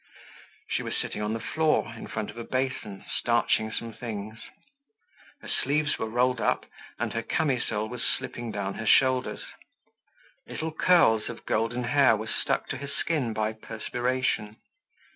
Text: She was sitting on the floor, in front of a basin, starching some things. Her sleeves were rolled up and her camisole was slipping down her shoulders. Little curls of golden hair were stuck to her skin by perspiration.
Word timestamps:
She 0.67 0.81
was 0.81 0.97
sitting 0.97 1.21
on 1.21 1.33
the 1.33 1.39
floor, 1.39 1.93
in 1.95 2.07
front 2.07 2.31
of 2.31 2.37
a 2.39 2.43
basin, 2.43 3.05
starching 3.07 3.71
some 3.71 3.93
things. 3.93 4.39
Her 5.41 5.47
sleeves 5.47 5.99
were 5.99 6.09
rolled 6.09 6.41
up 6.41 6.65
and 6.97 7.13
her 7.13 7.21
camisole 7.21 7.87
was 7.87 8.03
slipping 8.03 8.51
down 8.51 8.73
her 8.79 8.87
shoulders. 8.87 9.43
Little 10.47 10.71
curls 10.71 11.29
of 11.29 11.45
golden 11.45 11.83
hair 11.83 12.15
were 12.17 12.25
stuck 12.25 12.67
to 12.69 12.77
her 12.77 12.87
skin 12.87 13.31
by 13.31 13.53
perspiration. 13.53 14.55